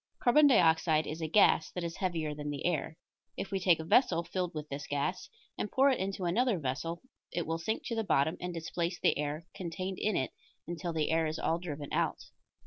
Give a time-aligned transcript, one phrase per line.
[0.19, 2.97] Carbon dioxide is a gas that is heavier than the air.
[3.37, 7.03] If we take a vessel filled with this gas and pour it into another vessel
[7.31, 10.31] it will sink to the bottom and displace the air contained in it
[10.67, 12.23] until the air is all driven out.